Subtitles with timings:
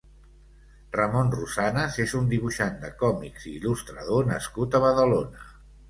[0.95, 5.51] Ramon Rosanas és un dibuixant de còmics i il·lustrador nascut a Badalona.